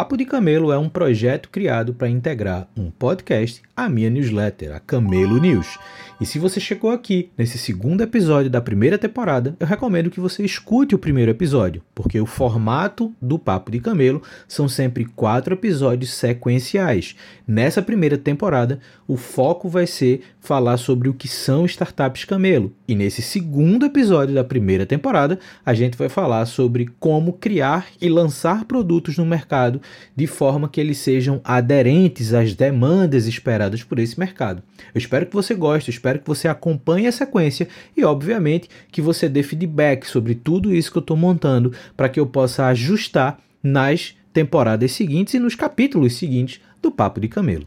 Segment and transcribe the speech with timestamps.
[0.00, 4.80] Papo de Camelo é um projeto criado para integrar um podcast à minha newsletter, a
[4.80, 5.78] Camelo News.
[6.18, 10.42] E se você chegou aqui nesse segundo episódio da primeira temporada, eu recomendo que você
[10.42, 16.12] escute o primeiro episódio, porque o formato do Papo de Camelo são sempre quatro episódios
[16.12, 17.14] sequenciais.
[17.46, 22.72] Nessa primeira temporada, o foco vai ser falar sobre o que são startups camelo.
[22.86, 28.08] E nesse segundo episódio da primeira temporada, a gente vai falar sobre como criar e
[28.08, 29.80] lançar produtos no mercado
[30.14, 34.62] de forma que eles sejam aderentes às demandas esperadas por esse mercado.
[34.94, 39.28] Eu espero que você goste, espero que você acompanhe a sequência e, obviamente, que você
[39.28, 44.14] dê feedback sobre tudo isso que eu estou montando para que eu possa ajustar nas
[44.32, 47.66] temporadas seguintes e nos capítulos seguintes do Papo de Camelo.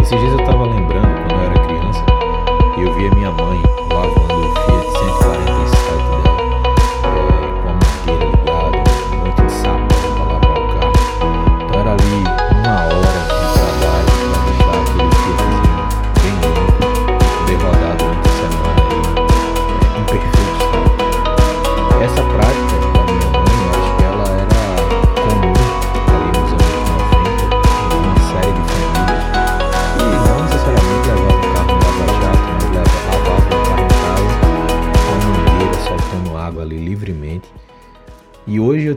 [0.00, 2.04] Esses dias eu estava lembrando quando eu era criança
[2.78, 3.85] e eu via minha mãe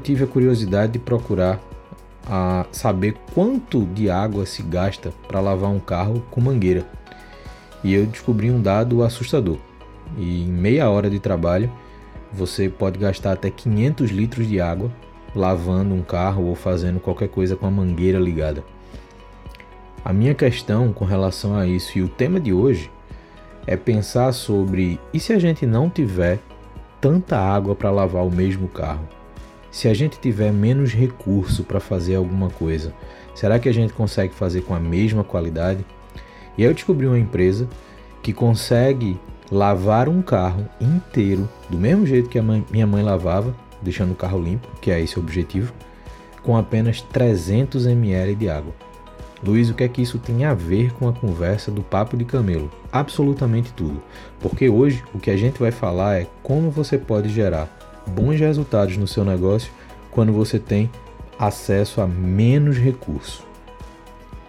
[0.10, 1.60] tive a curiosidade de procurar
[2.28, 6.84] a saber quanto de água se gasta para lavar um carro com mangueira.
[7.84, 9.60] E eu descobri um dado assustador.
[10.18, 11.72] E em meia hora de trabalho,
[12.34, 14.92] você pode gastar até 500 litros de água
[15.36, 18.64] lavando um carro ou fazendo qualquer coisa com a mangueira ligada.
[20.04, 22.90] A minha questão com relação a isso e o tema de hoje
[23.68, 26.40] é pensar sobre e se a gente não tiver
[27.00, 29.19] tanta água para lavar o mesmo carro?
[29.72, 32.94] Se a gente tiver menos recurso para fazer alguma coisa,
[33.36, 35.86] será que a gente consegue fazer com a mesma qualidade?
[36.58, 37.68] E aí eu descobri uma empresa
[38.22, 39.20] que consegue
[39.52, 44.16] lavar um carro inteiro do mesmo jeito que a mãe, minha mãe lavava, deixando o
[44.16, 45.74] carro limpo, que é esse o objetivo,
[46.44, 48.74] com apenas 300 ml de água.
[49.42, 52.26] Luiz, o que é que isso tem a ver com a conversa do papo de
[52.26, 52.70] camelo?
[52.92, 54.02] Absolutamente tudo.
[54.40, 57.79] Porque hoje o que a gente vai falar é como você pode gerar
[58.10, 59.72] bons resultados no seu negócio
[60.12, 60.90] quando você tem
[61.38, 63.48] acesso a menos recurso.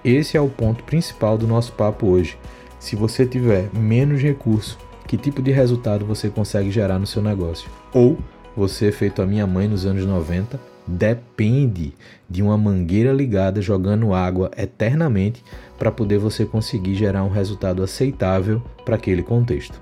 [0.04, 2.36] Esse é o ponto principal do nosso papo hoje.
[2.78, 7.68] Se você tiver menos recurso, que tipo de resultado você consegue gerar no seu negócio?
[7.92, 8.18] Ou
[8.56, 11.92] você, feito a minha mãe nos anos 90, depende
[12.28, 15.44] de uma mangueira ligada jogando água eternamente
[15.78, 19.80] para poder você conseguir gerar um resultado aceitável para aquele contexto.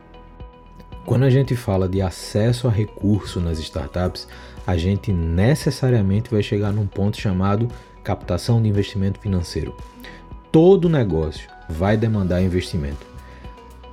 [1.08, 4.28] Quando a gente fala de acesso a recurso nas startups,
[4.66, 7.66] a gente necessariamente vai chegar num ponto chamado
[8.04, 9.74] captação de investimento financeiro.
[10.52, 13.06] Todo negócio vai demandar investimento.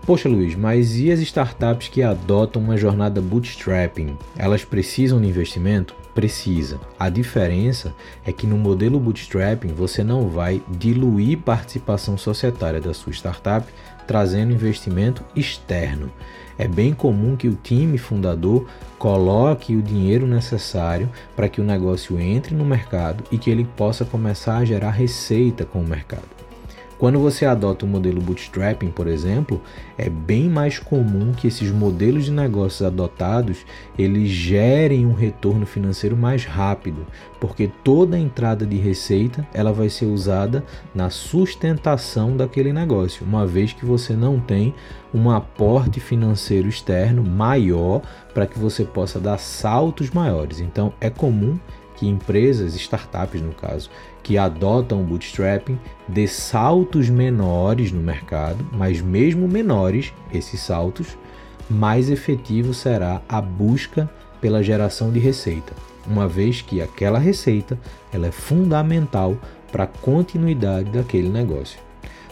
[0.05, 4.16] Poxa, Luiz, mas e as startups que adotam uma jornada bootstrapping?
[4.38, 5.95] Elas precisam de investimento?
[6.13, 6.79] Precisa.
[6.97, 7.93] A diferença
[8.23, 13.67] é que no modelo bootstrapping você não vai diluir participação societária da sua startup
[14.05, 16.11] trazendo investimento externo
[16.57, 18.66] é bem comum que o time fundador
[18.97, 24.05] coloque o dinheiro necessário para que o negócio entre no mercado e que ele possa
[24.05, 26.23] começar a gerar receita com o mercado.
[26.97, 29.61] Quando você adota o modelo bootstrapping, por exemplo,
[29.97, 33.66] é bem mais comum que esses modelos de negócios adotados
[33.97, 37.05] eles gerem um retorno financeiro mais rápido,
[37.39, 43.73] porque toda entrada de receita ela vai ser usada na sustentação daquele negócio, uma vez
[43.73, 44.73] que você não tem
[45.14, 48.02] um aporte financeiro externo maior
[48.34, 50.59] para que você possa dar saltos maiores.
[50.59, 51.59] Então é comum
[51.96, 53.90] que empresas, startups no caso,
[54.22, 61.18] que adotam o bootstrapping dê saltos menores no mercado, mas mesmo menores, esses saltos,
[61.70, 64.09] mais efetivo será a busca
[64.40, 65.74] pela geração de receita,
[66.06, 67.80] uma vez que aquela receita
[68.14, 69.38] ela é fundamental
[69.72, 71.80] para a continuidade daquele negócio.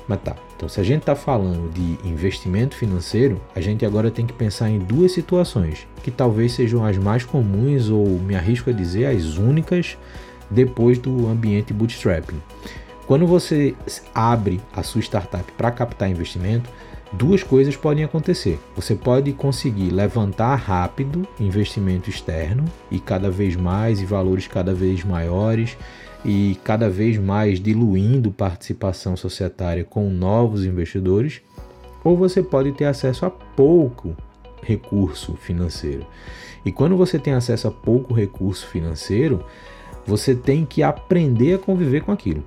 [0.07, 4.25] Mas tá, então se a gente está falando de investimento financeiro, a gente agora tem
[4.25, 8.73] que pensar em duas situações que talvez sejam as mais comuns ou me arrisco a
[8.73, 9.97] dizer as únicas
[10.49, 12.41] depois do ambiente bootstrapping.
[13.05, 13.75] Quando você
[14.15, 16.69] abre a sua startup para captar investimento,
[17.11, 18.57] duas coisas podem acontecer.
[18.73, 25.03] Você pode conseguir levantar rápido investimento externo e cada vez mais e valores cada vez
[25.03, 25.75] maiores
[26.25, 31.41] e cada vez mais diluindo participação societária com novos investidores,
[32.03, 34.15] ou você pode ter acesso a pouco
[34.61, 36.05] recurso financeiro.
[36.65, 39.43] E quando você tem acesso a pouco recurso financeiro,
[40.05, 42.43] você tem que aprender a conviver com aquilo.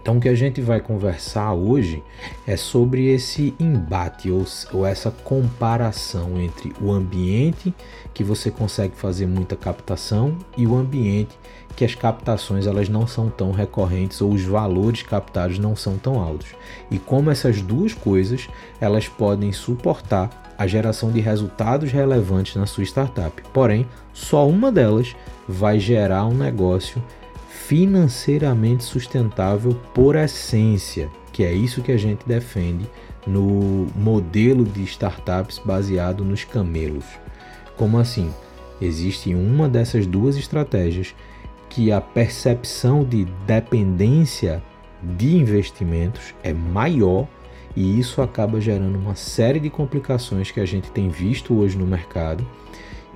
[0.00, 2.02] Então, o que a gente vai conversar hoje
[2.46, 7.74] é sobre esse embate ou, ou, essa comparação entre o ambiente
[8.14, 11.38] que você consegue fazer muita captação e o ambiente
[11.78, 16.18] que as captações elas não são tão recorrentes ou os valores captados não são tão
[16.18, 16.48] altos.
[16.90, 18.48] E como essas duas coisas
[18.80, 20.28] elas podem suportar
[20.58, 23.40] a geração de resultados relevantes na sua startup.
[23.52, 25.14] Porém, só uma delas
[25.48, 27.00] vai gerar um negócio
[27.48, 32.90] financeiramente sustentável por essência, que é isso que a gente defende
[33.24, 37.04] no modelo de startups baseado nos camelos.
[37.76, 38.34] Como assim?
[38.80, 41.14] Existe uma dessas duas estratégias
[41.68, 44.62] que a percepção de dependência
[45.02, 47.26] de investimentos é maior
[47.76, 51.86] e isso acaba gerando uma série de complicações que a gente tem visto hoje no
[51.86, 52.44] mercado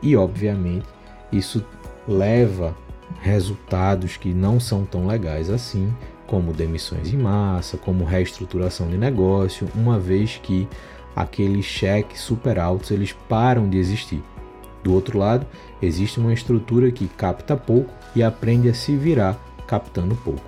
[0.03, 0.87] e, obviamente,
[1.33, 1.65] isso
[2.07, 2.77] leva
[3.21, 5.93] resultados que não são tão legais assim,
[6.27, 10.69] como demissões em massa, como reestruturação de negócio, uma vez que
[11.15, 14.23] aqueles cheques super altos eles param de existir.
[14.83, 15.47] Do outro lado,
[15.81, 20.43] existe uma estrutura que capta pouco e aprende a se virar captando pouco.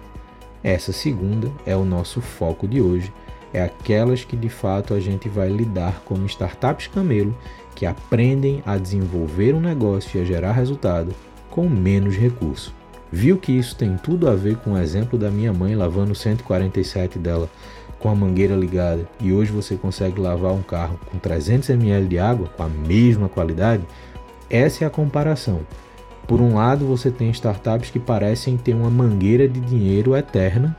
[0.62, 3.12] Essa segunda é o nosso foco de hoje,
[3.52, 7.36] é aquelas que de fato a gente vai lidar como startups camelo
[7.74, 11.14] que aprendem a desenvolver um negócio e a gerar resultado
[11.50, 12.74] com menos recurso.
[13.12, 16.16] Viu que isso tem tudo a ver com o exemplo da minha mãe lavando o
[16.16, 17.48] 147 dela
[18.00, 22.18] com a mangueira ligada e hoje você consegue lavar um carro com 300 ml de
[22.18, 23.84] água com a mesma qualidade?
[24.54, 25.66] Essa é a comparação.
[26.28, 30.76] Por um lado, você tem startups que parecem ter uma mangueira de dinheiro eterna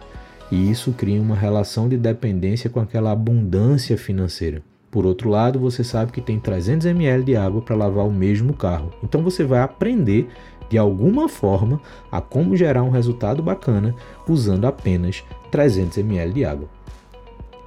[0.50, 4.64] e isso cria uma relação de dependência com aquela abundância financeira.
[4.90, 8.54] Por outro lado, você sabe que tem 300 ml de água para lavar o mesmo
[8.54, 8.94] carro.
[9.04, 10.30] Então você vai aprender
[10.70, 13.94] de alguma forma a como gerar um resultado bacana
[14.26, 16.70] usando apenas 300 ml de água.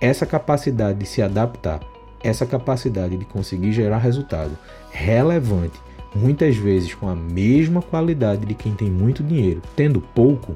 [0.01, 1.81] Essa capacidade de se adaptar,
[2.25, 4.57] essa capacidade de conseguir gerar resultado
[4.91, 5.79] relevante,
[6.15, 10.55] muitas vezes com a mesma qualidade de quem tem muito dinheiro, tendo pouco,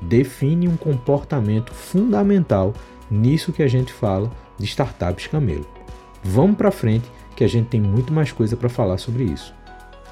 [0.00, 2.74] define um comportamento fundamental
[3.10, 5.66] nisso que a gente fala de startups camelo.
[6.22, 9.54] Vamos para frente que a gente tem muito mais coisa para falar sobre isso.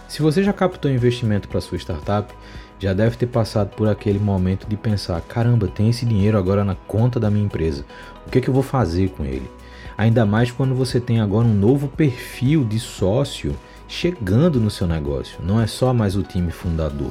[0.08, 2.34] Se você já captou investimento para sua startup,
[2.80, 6.74] já deve ter passado por aquele momento de pensar: caramba, tem esse dinheiro agora na
[6.74, 7.84] conta da minha empresa,
[8.26, 9.48] o que, é que eu vou fazer com ele?
[9.96, 13.54] Ainda mais quando você tem agora um novo perfil de sócio
[13.90, 17.10] chegando no seu negócio, não é só mais o time fundador.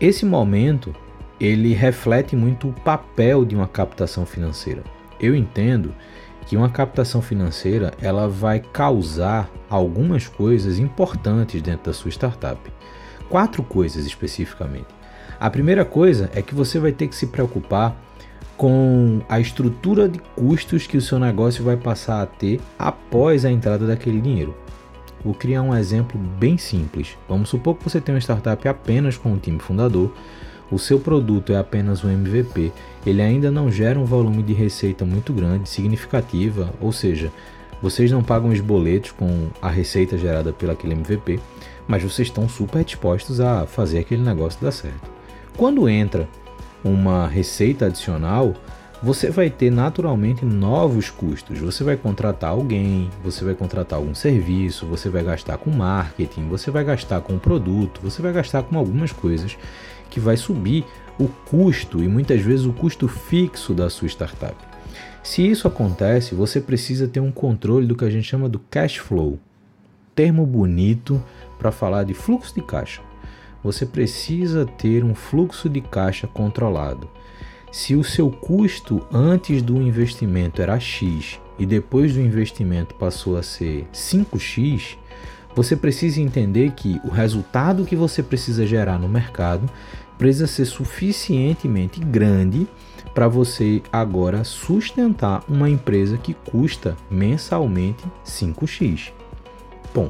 [0.00, 0.92] Esse momento
[1.40, 4.82] ele reflete muito o papel de uma captação financeira.
[5.20, 5.94] Eu entendo
[6.44, 12.60] que uma captação financeira ela vai causar algumas coisas importantes dentro da sua startup.
[13.28, 14.88] Quatro coisas especificamente.
[15.38, 17.96] A primeira coisa é que você vai ter que se preocupar
[18.56, 23.50] com a estrutura de custos que o seu negócio vai passar a ter após a
[23.50, 24.65] entrada daquele dinheiro.
[25.26, 27.18] Vou criar um exemplo bem simples.
[27.28, 30.10] Vamos supor que você tem uma startup apenas com um time fundador
[30.70, 32.72] o seu produto é apenas um MVP,
[33.06, 37.32] ele ainda não gera um volume de receita muito grande, significativa, ou seja,
[37.80, 41.38] vocês não pagam os boletos com a receita gerada pelo aquele MVP,
[41.86, 45.08] mas vocês estão super dispostos a fazer aquele negócio dar certo.
[45.56, 46.28] Quando entra
[46.82, 48.52] uma receita adicional,
[49.02, 51.58] você vai ter naturalmente novos custos.
[51.58, 56.70] Você vai contratar alguém, você vai contratar algum serviço, você vai gastar com marketing, você
[56.70, 59.56] vai gastar com produto, você vai gastar com algumas coisas
[60.08, 60.84] que vai subir
[61.18, 64.56] o custo e muitas vezes o custo fixo da sua startup.
[65.22, 68.96] Se isso acontece, você precisa ter um controle do que a gente chama do cash
[68.96, 69.38] flow.
[70.14, 71.22] Termo bonito
[71.58, 73.02] para falar de fluxo de caixa.
[73.62, 77.10] Você precisa ter um fluxo de caixa controlado.
[77.76, 83.42] Se o seu custo antes do investimento era X e depois do investimento passou a
[83.42, 84.96] ser 5X,
[85.54, 89.68] você precisa entender que o resultado que você precisa gerar no mercado
[90.16, 92.66] precisa ser suficientemente grande
[93.14, 99.12] para você agora sustentar uma empresa que custa mensalmente 5x.
[99.94, 100.08] Bom,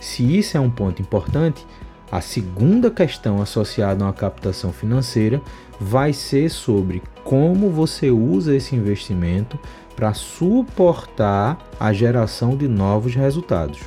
[0.00, 1.66] se isso é um ponto importante,
[2.12, 5.40] A segunda questão associada a uma captação financeira
[5.82, 9.58] vai ser sobre como você usa esse investimento
[9.96, 13.80] para suportar a geração de novos resultados.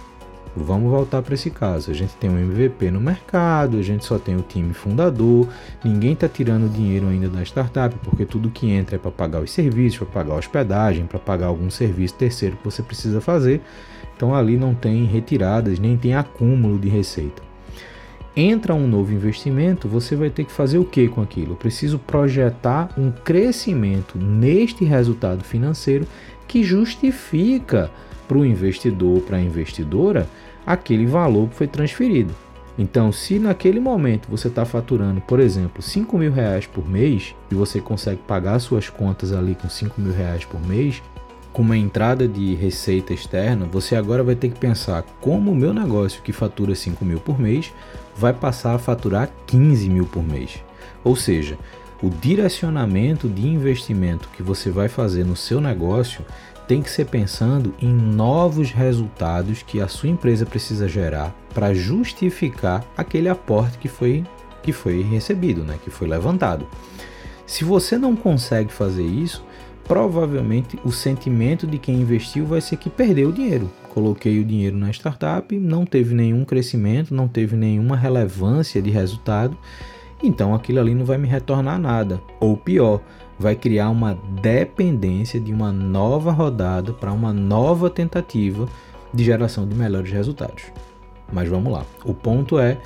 [0.57, 1.91] Vamos voltar para esse caso.
[1.91, 5.47] A gente tem um MVP no mercado, a gente só tem o time fundador,
[5.83, 9.51] ninguém está tirando dinheiro ainda da startup, porque tudo que entra é para pagar os
[9.51, 13.61] serviços, para pagar a hospedagem, para pagar algum serviço terceiro que você precisa fazer.
[14.15, 17.44] Então ali não tem retiradas, nem tem acúmulo de receita.
[18.37, 21.53] Entra um novo investimento, você vai ter que fazer o que com aquilo?
[21.53, 26.05] Eu preciso projetar um crescimento neste resultado financeiro
[26.45, 27.89] que justifica
[28.27, 30.27] para o investidor, para a investidora,
[30.65, 32.35] aquele valor que foi transferido.
[32.77, 37.55] Então, se naquele momento você está faturando, por exemplo, 5 mil reais por mês e
[37.55, 41.01] você consegue pagar suas contas ali com 5 mil reais por mês,
[41.53, 45.73] com uma entrada de receita externa, você agora vai ter que pensar como o meu
[45.73, 47.71] negócio que fatura 5 mil por mês
[48.15, 50.63] vai passar a faturar 15 mil por mês.
[51.03, 51.57] Ou seja,
[52.01, 56.25] o direcionamento de investimento que você vai fazer no seu negócio
[56.67, 62.83] tem que ser pensando em novos resultados que a sua empresa precisa gerar para justificar
[62.97, 64.25] aquele aporte que foi,
[64.63, 66.67] que foi recebido, né, que foi levantado.
[67.45, 69.44] Se você não consegue fazer isso,
[69.87, 73.71] provavelmente o sentimento de quem investiu vai ser que perdeu o dinheiro.
[73.93, 79.57] Coloquei o dinheiro na startup, não teve nenhum crescimento, não teve nenhuma relevância de resultado,
[80.21, 82.21] então aquilo ali não vai me retornar nada.
[82.39, 83.01] Ou pior,
[83.39, 88.67] vai criar uma dependência de uma nova rodada para uma nova tentativa
[89.13, 90.65] de geração de melhores resultados.
[91.31, 91.85] Mas vamos lá.
[92.03, 92.77] O ponto é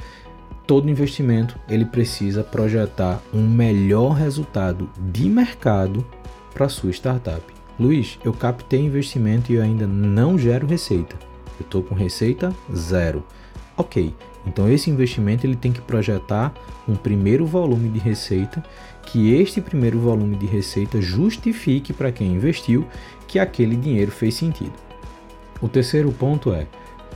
[0.67, 6.05] todo investimento ele precisa projetar um melhor resultado de mercado
[6.53, 7.41] para sua startup.
[7.79, 11.15] Luiz, eu captei investimento e eu ainda não gero receita.
[11.59, 13.23] Eu estou com receita zero.
[13.77, 14.13] Ok,
[14.45, 16.53] então esse investimento ele tem que projetar
[16.87, 18.63] um primeiro volume de receita
[19.03, 22.85] que este primeiro volume de receita justifique para quem investiu
[23.27, 24.73] que aquele dinheiro fez sentido.
[25.61, 26.67] O terceiro ponto é,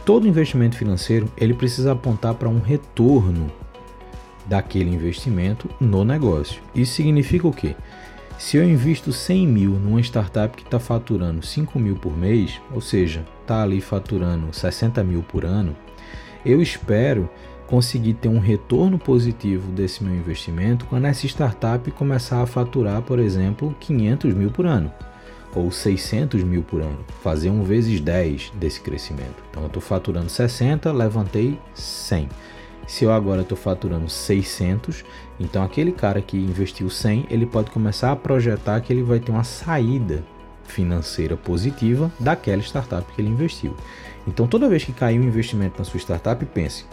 [0.05, 3.51] todo investimento financeiro ele precisa apontar para um retorno
[4.45, 6.61] daquele investimento no negócio.
[6.75, 7.75] Isso significa o quê?
[8.43, 12.81] Se eu invisto 100 mil numa startup que está faturando 5 mil por mês, ou
[12.81, 15.73] seja, está ali faturando 60 mil por ano,
[16.45, 17.29] eu espero
[17.67, 23.17] conseguir ter um retorno positivo desse meu investimento quando essa startup começar a faturar, por
[23.17, 24.91] exemplo, 500 mil por ano
[25.55, 29.41] ou 600 mil por ano, fazer um vezes 10 desse crescimento.
[29.49, 32.27] Então eu estou faturando 60, levantei 100.
[32.87, 35.05] Se eu agora estou faturando 600,
[35.39, 39.31] então aquele cara que investiu 100, ele pode começar a projetar que ele vai ter
[39.31, 40.23] uma saída
[40.65, 43.75] financeira positiva daquela startup que ele investiu.
[44.27, 46.85] Então toda vez que cair um investimento na sua startup, pense: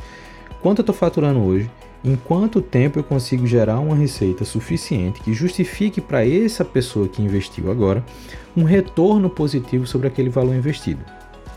[0.61, 1.71] quanto eu estou faturando hoje?
[2.03, 7.21] Em quanto tempo eu consigo gerar uma receita suficiente que justifique para essa pessoa que
[7.21, 8.03] investiu agora
[8.57, 11.05] um retorno positivo sobre aquele valor investido?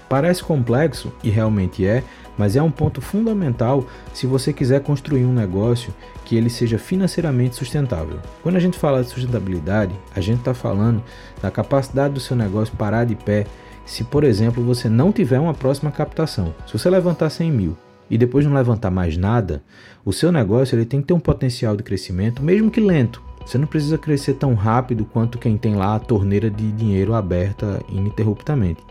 [0.10, 2.04] Parece complexo e realmente é,
[2.38, 5.94] mas é um ponto fundamental se você quiser construir um negócio
[6.26, 8.20] que ele seja financeiramente sustentável.
[8.42, 11.04] Quando a gente fala de sustentabilidade, a gente está falando
[11.42, 13.46] da capacidade do seu negócio parar de pé
[13.86, 16.54] se, por exemplo, você não tiver uma próxima captação.
[16.66, 17.78] Se você levantar 100 mil
[18.10, 19.62] e depois não levantar mais nada,
[20.06, 23.22] o seu negócio ele tem que ter um potencial de crescimento, mesmo que lento.
[23.46, 27.82] Você não precisa crescer tão rápido quanto quem tem lá a torneira de dinheiro aberta
[27.90, 28.82] ininterruptamente.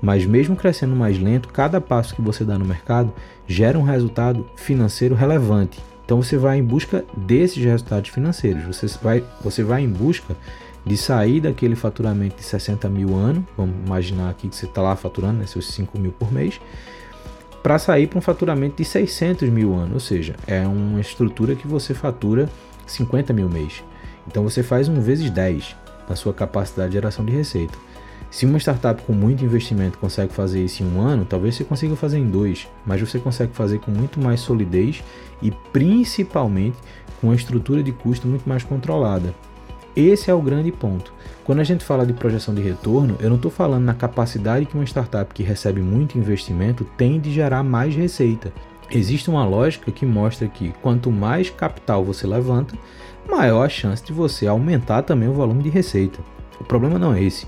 [0.00, 3.12] Mas mesmo crescendo mais lento, cada passo que você dá no mercado
[3.46, 5.78] gera um resultado financeiro relevante.
[6.04, 8.64] Então você vai em busca desses resultados financeiros.
[8.64, 10.34] Você vai, você vai em busca
[10.84, 14.96] de sair daquele faturamento de 60 mil ano, vamos imaginar aqui que você está lá
[14.96, 16.60] faturando né, seus 5 mil por mês,
[17.62, 21.68] para sair para um faturamento de 600 mil ano, ou seja, é uma estrutura que
[21.68, 22.48] você fatura
[22.86, 23.84] 50 mil mês.
[24.26, 25.76] Então você faz um vezes 10
[26.08, 27.76] na sua capacidade de geração de receita.
[28.30, 31.96] Se uma startup com muito investimento consegue fazer isso em um ano, talvez você consiga
[31.96, 35.02] fazer em dois, mas você consegue fazer com muito mais solidez
[35.42, 36.76] e principalmente
[37.20, 39.34] com uma estrutura de custo muito mais controlada.
[39.96, 41.12] Esse é o grande ponto.
[41.44, 44.74] Quando a gente fala de projeção de retorno, eu não estou falando na capacidade que
[44.76, 48.52] uma startup que recebe muito investimento tem de gerar mais receita.
[48.88, 52.76] Existe uma lógica que mostra que quanto mais capital você levanta,
[53.28, 56.20] maior a chance de você aumentar também o volume de receita.
[56.60, 57.46] O problema não é esse.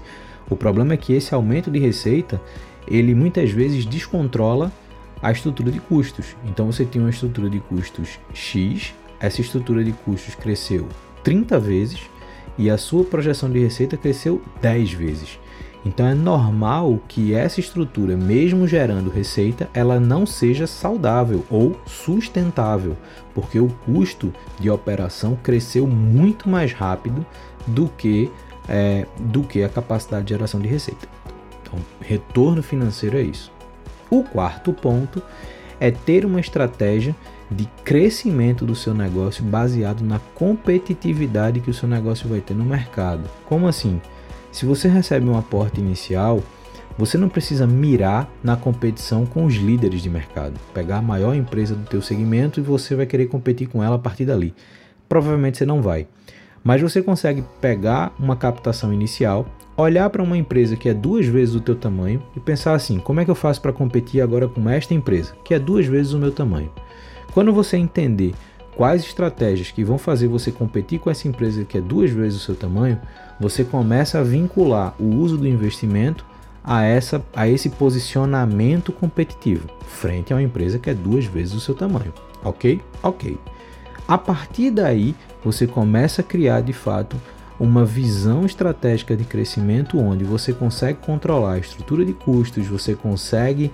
[0.52, 2.38] O problema é que esse aumento de receita,
[2.86, 4.70] ele muitas vezes descontrola
[5.22, 6.36] a estrutura de custos.
[6.44, 10.88] Então você tem uma estrutura de custos X, essa estrutura de custos cresceu
[11.24, 12.00] 30 vezes
[12.58, 15.38] e a sua projeção de receita cresceu 10 vezes.
[15.86, 22.96] Então é normal que essa estrutura, mesmo gerando receita, ela não seja saudável ou sustentável,
[23.34, 27.24] porque o custo de operação cresceu muito mais rápido
[27.66, 28.30] do que,
[28.68, 31.08] é, do que a capacidade de geração de receita.
[31.62, 33.52] Então, retorno financeiro é isso.
[34.10, 35.22] O quarto ponto
[35.80, 37.14] é ter uma estratégia
[37.50, 42.64] de crescimento do seu negócio baseado na competitividade que o seu negócio vai ter no
[42.64, 43.28] mercado.
[43.46, 44.00] Como assim?
[44.50, 46.42] Se você recebe um aporte inicial,
[46.96, 51.74] você não precisa mirar na competição com os líderes de mercado, pegar a maior empresa
[51.74, 54.54] do teu segmento e você vai querer competir com ela a partir dali.
[55.08, 56.06] Provavelmente você não vai.
[56.62, 61.54] Mas você consegue pegar uma captação inicial, olhar para uma empresa que é duas vezes
[61.54, 64.68] o teu tamanho e pensar assim: como é que eu faço para competir agora com
[64.68, 66.70] esta empresa, que é duas vezes o meu tamanho?
[67.32, 68.34] Quando você entender
[68.76, 72.44] quais estratégias que vão fazer você competir com essa empresa que é duas vezes o
[72.44, 73.00] seu tamanho,
[73.40, 76.24] você começa a vincular o uso do investimento
[76.62, 81.60] a, essa, a esse posicionamento competitivo frente a uma empresa que é duas vezes o
[81.60, 82.12] seu tamanho.
[82.44, 82.80] Ok?
[83.02, 83.38] Ok.
[84.06, 87.16] A partir daí, você começa a criar de fato
[87.58, 93.70] uma visão estratégica de crescimento onde você consegue controlar a estrutura de custos, você consegue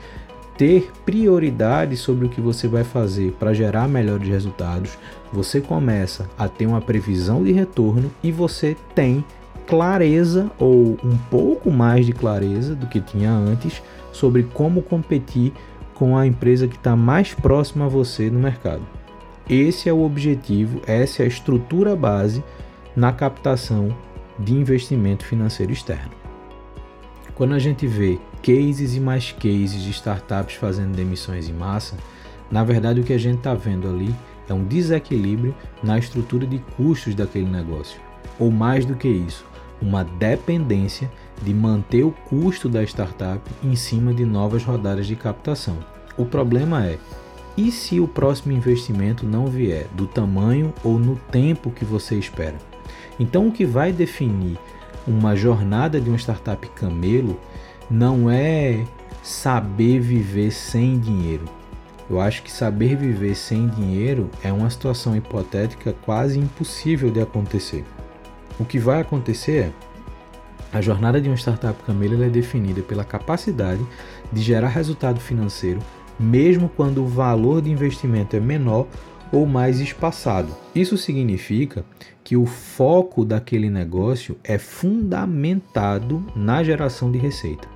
[0.58, 4.98] ter prioridade sobre o que você vai fazer para gerar melhores resultados,
[5.32, 9.24] você começa a ter uma previsão de retorno e você tem
[9.68, 13.80] clareza ou um pouco mais de clareza do que tinha antes
[14.12, 15.52] sobre como competir
[15.94, 18.97] com a empresa que está mais próxima a você no mercado.
[19.48, 22.44] Esse é o objetivo, essa é a estrutura base
[22.94, 23.96] na captação
[24.38, 26.12] de investimento financeiro externo.
[27.34, 31.96] Quando a gente vê cases e mais cases de startups fazendo demissões em massa,
[32.50, 34.14] na verdade o que a gente está vendo ali
[34.46, 37.98] é um desequilíbrio na estrutura de custos daquele negócio.
[38.38, 39.46] Ou mais do que isso,
[39.80, 41.10] uma dependência
[41.42, 45.78] de manter o custo da startup em cima de novas rodadas de captação.
[46.18, 46.98] O problema é,
[47.58, 52.54] e se o próximo investimento não vier do tamanho ou no tempo que você espera?
[53.18, 54.56] Então, o que vai definir
[55.04, 57.36] uma jornada de uma startup camelo
[57.90, 58.84] não é
[59.24, 61.46] saber viver sem dinheiro.
[62.08, 67.84] Eu acho que saber viver sem dinheiro é uma situação hipotética quase impossível de acontecer.
[68.60, 69.72] O que vai acontecer é
[70.72, 73.84] a jornada de uma startup camelo é definida pela capacidade
[74.32, 75.80] de gerar resultado financeiro,
[76.18, 78.86] mesmo quando o valor de investimento é menor
[79.30, 80.48] ou mais espaçado.
[80.74, 81.84] Isso significa
[82.24, 87.68] que o foco daquele negócio é fundamentado na geração de receita.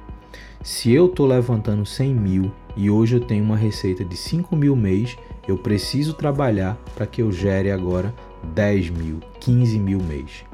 [0.62, 4.76] Se eu estou levantando 100 mil e hoje eu tenho uma receita de 5 mil
[4.76, 5.16] mês,
[5.48, 8.14] eu preciso trabalhar para que eu gere agora
[8.54, 10.44] 10 mil, 15 mil mês.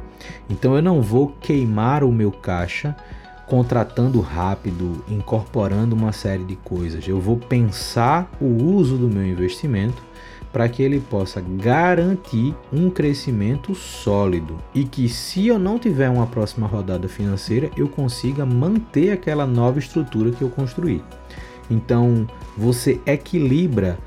[0.48, 2.96] Então eu não vou queimar o meu caixa
[3.48, 7.06] contratando rápido, incorporando uma série de coisas.
[7.08, 10.02] Eu vou pensar o uso do meu investimento
[10.52, 16.26] para que ele possa garantir um crescimento sólido e que se eu não tiver uma
[16.26, 21.02] próxima rodada financeira, eu consiga manter aquela nova estrutura que eu construí.
[21.70, 23.98] Então, você equilibra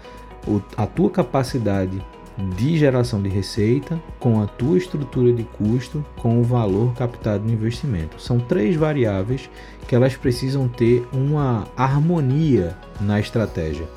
[0.76, 2.04] a tua capacidade
[2.38, 7.52] de geração de receita com a tua estrutura de custo com o valor captado no
[7.52, 8.22] investimento.
[8.22, 9.50] São três variáveis
[9.88, 13.88] que elas precisam ter uma harmonia na estratégia.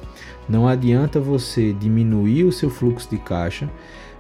[0.49, 3.71] Não adianta você diminuir o seu fluxo de caixa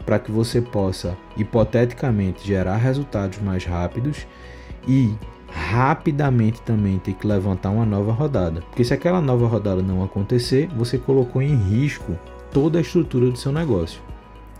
[0.06, 4.26] para que você possa hipoteticamente gerar resultados mais rápidos
[4.86, 5.14] e
[5.48, 8.60] rapidamente também ter que levantar uma nova rodada.
[8.62, 12.16] Porque se aquela nova rodada não acontecer, você colocou em risco
[12.54, 14.00] toda a estrutura do seu negócio.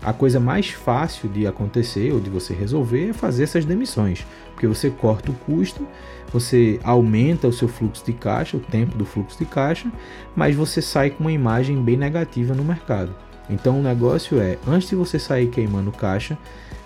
[0.03, 4.67] A coisa mais fácil de acontecer ou de você resolver é fazer essas demissões, porque
[4.67, 5.87] você corta o custo,
[6.31, 9.91] você aumenta o seu fluxo de caixa, o tempo do fluxo de caixa,
[10.35, 13.15] mas você sai com uma imagem bem negativa no mercado.
[13.49, 16.37] Então o negócio é, antes de você sair queimando caixa,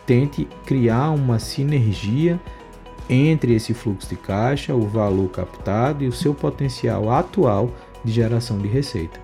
[0.05, 2.39] tente criar uma sinergia
[3.09, 7.71] entre esse fluxo de caixa, o valor captado e o seu potencial atual
[8.05, 9.19] de geração de receita.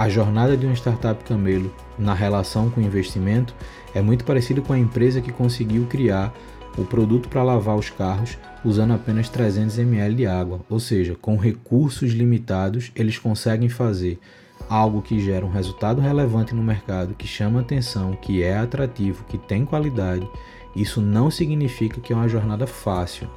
[0.00, 3.54] A jornada de uma startup camelo na relação com o investimento
[3.94, 6.32] é muito parecida com a empresa que conseguiu criar
[6.78, 11.36] o produto para lavar os carros usando apenas 300 ml de água, ou seja, com
[11.36, 14.18] recursos limitados, eles conseguem fazer
[14.70, 19.36] algo que gera um resultado relevante no mercado, que chama atenção, que é atrativo, que
[19.36, 20.26] tem qualidade.
[20.74, 23.28] Isso não significa que é uma jornada fácil,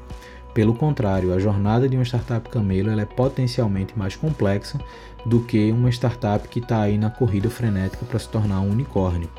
[0.54, 4.80] Pelo contrário, a jornada de uma startup camelo é potencialmente mais complexa
[5.26, 9.30] do que uma startup que está aí na corrida frenética para se tornar um unicórnio.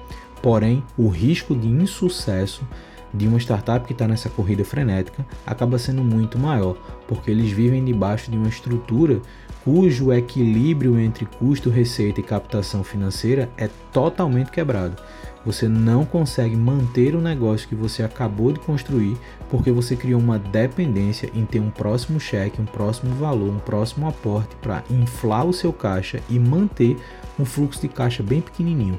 [0.42, 2.66] Porém, o risco de insucesso
[3.14, 7.84] de uma startup que está nessa corrida frenética acaba sendo muito maior, porque eles vivem
[7.84, 9.22] debaixo de uma estrutura
[9.64, 15.00] cujo equilíbrio entre custo, receita e captação financeira é totalmente quebrado.
[15.46, 19.16] Você não consegue manter o negócio que você acabou de construir
[19.50, 24.08] porque você criou uma dependência em ter um próximo cheque, um próximo valor, um próximo
[24.08, 26.96] aporte para inflar o seu caixa e manter
[27.38, 28.98] um fluxo de caixa bem pequenininho.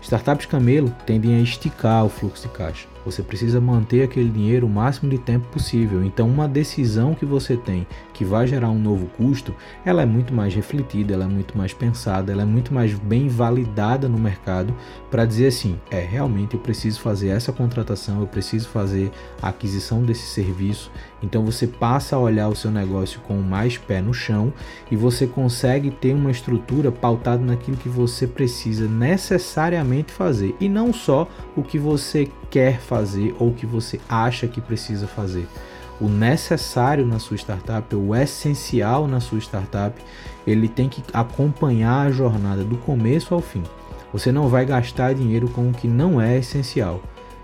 [0.00, 2.88] Startups camelo tendem a esticar o fluxo de caixa.
[3.10, 6.04] Você precisa manter aquele dinheiro o máximo de tempo possível.
[6.04, 7.86] Então, uma decisão que você tem
[8.18, 9.54] que vai gerar um novo custo,
[9.84, 13.28] ela é muito mais refletida, ela é muito mais pensada, ela é muito mais bem
[13.28, 14.74] validada no mercado
[15.08, 20.02] para dizer assim: é realmente eu preciso fazer essa contratação, eu preciso fazer a aquisição
[20.02, 20.90] desse serviço.
[21.22, 24.52] Então, você passa a olhar o seu negócio com mais pé no chão
[24.90, 30.92] e você consegue ter uma estrutura pautada naquilo que você precisa necessariamente fazer e não
[30.92, 35.46] só o que você quer fazer ou que você acha que precisa fazer.
[36.00, 40.00] O necessário na sua startup, o essencial na sua startup,
[40.46, 43.62] ele tem que acompanhar a jornada do começo ao fim.
[44.12, 47.02] Você não vai gastar dinheiro com o que não é essencial.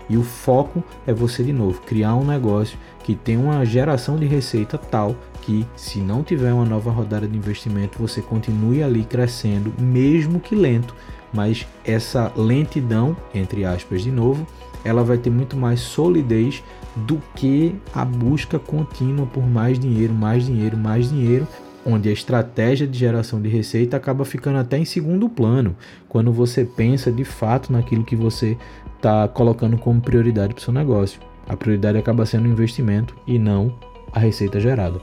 [0.09, 4.25] E o foco é você, de novo, criar um negócio que tem uma geração de
[4.25, 9.73] receita tal que, se não tiver uma nova rodada de investimento, você continue ali crescendo,
[9.79, 10.95] mesmo que lento.
[11.35, 14.47] Mas essa lentidão, entre aspas, de novo,
[14.85, 16.63] ela vai ter muito mais solidez
[16.95, 21.45] do que a busca contínua por mais dinheiro, mais dinheiro, mais dinheiro,
[21.85, 25.75] onde a estratégia de geração de receita acaba ficando até em segundo plano,
[26.07, 28.57] quando você pensa de fato naquilo que você
[28.95, 31.19] está colocando como prioridade para o seu negócio.
[31.47, 33.75] A prioridade acaba sendo o investimento e não
[34.11, 34.99] a receita gerada.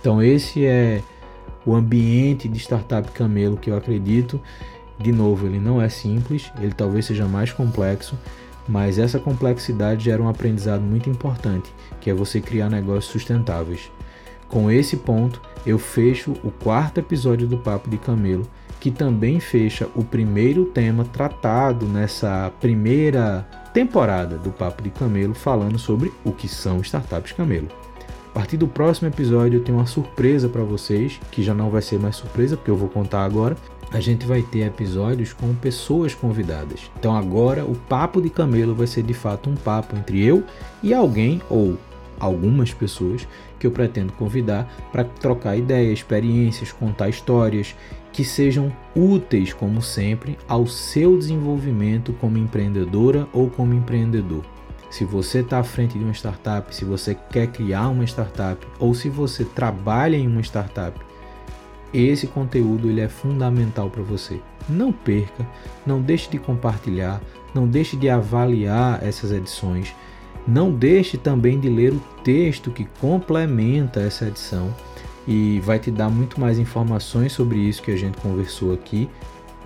[0.00, 1.00] Então esse é
[1.64, 4.40] o ambiente de startup camelo que eu acredito.
[4.98, 8.16] De novo, ele não é simples, ele talvez seja mais complexo,
[8.68, 13.90] mas essa complexidade gera um aprendizado muito importante, que é você criar negócios sustentáveis.
[14.48, 18.46] Com esse ponto, eu fecho o quarto episódio do Papo de Camelo,
[18.78, 25.78] que também fecha o primeiro tema tratado nessa primeira temporada do Papo de Camelo, falando
[25.78, 27.68] sobre o que são startups camelo.
[28.32, 31.82] A partir do próximo episódio eu tenho uma surpresa para vocês, que já não vai
[31.82, 33.56] ser mais surpresa, porque eu vou contar agora,
[33.92, 36.90] a gente vai ter episódios com pessoas convidadas.
[36.98, 40.42] Então agora o papo de camelo vai ser de fato um papo entre eu
[40.82, 41.76] e alguém ou
[42.18, 43.26] algumas pessoas
[43.58, 47.74] que eu pretendo convidar para trocar ideias, experiências, contar histórias
[48.12, 54.44] que sejam úteis, como sempre, ao seu desenvolvimento como empreendedora ou como empreendedor.
[54.90, 58.94] Se você está à frente de uma startup, se você quer criar uma startup ou
[58.94, 60.98] se você trabalha em uma startup
[61.92, 64.40] esse conteúdo ele é fundamental para você.
[64.68, 65.46] Não perca,
[65.86, 67.20] não deixe de compartilhar,
[67.54, 69.94] não deixe de avaliar essas edições,
[70.46, 74.74] não deixe também de ler o texto que complementa essa edição
[75.26, 79.08] e vai te dar muito mais informações sobre isso que a gente conversou aqui.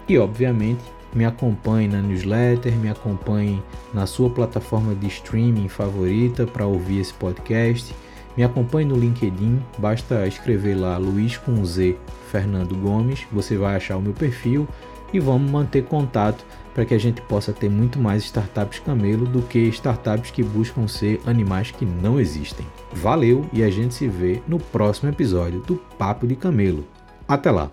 [0.09, 0.83] E obviamente,
[1.15, 3.63] me acompanhe na newsletter, me acompanhe
[3.95, 7.95] na sua plataforma de streaming favorita para ouvir esse podcast
[8.37, 11.97] me acompanhe no LinkedIn, basta escrever lá Luiz com Z
[12.31, 14.69] Fernando Gomes, você vai achar o meu perfil
[15.13, 16.45] e vamos manter contato
[16.75, 20.87] para que a gente possa ter muito mais startups camelo do que startups que buscam
[20.87, 22.67] ser animais que não existem.
[22.93, 26.85] Valeu e a gente se vê no próximo episódio do Papo de Camelo.
[27.27, 27.71] Até lá!